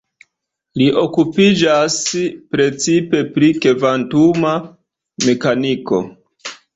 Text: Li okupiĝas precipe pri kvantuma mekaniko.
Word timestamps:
Li 0.81 0.85
okupiĝas 1.01 1.97
precipe 2.55 3.19
pri 3.35 3.49
kvantuma 3.65 4.55
mekaniko. 5.29 6.01